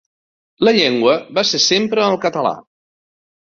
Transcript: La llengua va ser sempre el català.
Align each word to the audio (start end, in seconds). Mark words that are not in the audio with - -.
La 0.67 0.71
llengua 0.77 1.13
va 1.39 1.43
ser 1.51 1.61
sempre 1.67 2.07
el 2.15 2.19
català. 2.25 2.55